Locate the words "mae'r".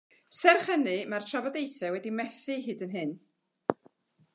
1.11-1.27